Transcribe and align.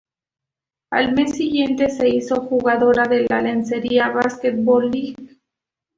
Al 0.91 1.13
mes 1.13 1.33
siguiente 1.35 1.87
se 1.91 2.09
hizo 2.09 2.37
jugadora 2.41 3.05
de 3.07 3.27
la 3.29 3.39
Lencería 3.39 4.09
Basketball 4.09 4.89
League. 4.89 5.37